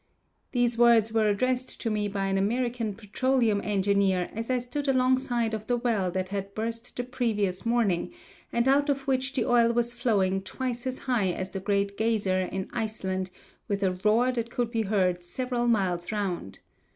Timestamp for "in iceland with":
12.41-13.83